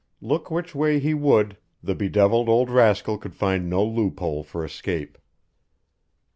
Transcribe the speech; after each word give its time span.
Look 0.19 0.49
which 0.49 0.73
way 0.73 0.97
he 0.97 1.13
would, 1.13 1.57
the 1.83 1.93
bedevilled 1.93 2.49
old 2.49 2.71
rascal 2.71 3.19
could 3.19 3.35
find 3.35 3.69
no 3.69 3.83
loophole 3.83 4.41
for 4.43 4.65
escape. 4.65 5.15